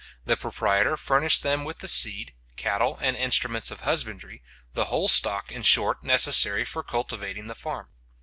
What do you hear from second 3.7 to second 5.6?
husbandry, the whole stock,